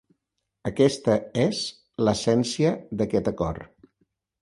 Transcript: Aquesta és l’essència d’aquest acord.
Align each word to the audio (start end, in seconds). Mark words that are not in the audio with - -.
Aquesta 0.69 1.17
és 1.45 1.61
l’essència 2.07 2.75
d’aquest 2.99 3.33
acord. 3.37 3.91